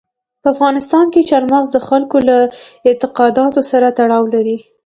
[0.41, 2.37] په افغانستان کې چار مغز د خلکو له
[2.89, 4.57] اعتقاداتو سره تړاو لري.